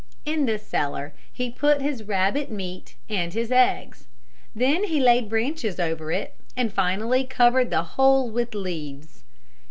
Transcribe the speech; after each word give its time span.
In 0.25 0.47
this 0.47 0.65
cellar 0.65 1.13
he 1.31 1.51
put 1.51 1.79
his 1.79 2.01
rabbit 2.05 2.49
meat 2.49 2.95
and 3.07 3.31
his 3.35 3.51
eggs. 3.51 4.07
Then 4.55 4.85
he 4.85 4.99
laid 4.99 5.29
branches 5.29 5.79
over 5.79 6.11
it 6.11 6.33
and 6.57 6.73
finally 6.73 7.23
covered 7.23 7.69
the 7.69 7.83
whole 7.83 8.27
with 8.27 8.55
leaves. 8.55 9.21